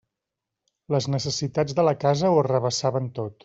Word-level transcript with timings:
Les 0.95 1.07
necessitats 1.17 1.77
de 1.81 1.87
la 1.89 1.95
casa 2.07 2.33
ho 2.33 2.41
arrabassaven 2.45 3.15
tot. 3.21 3.39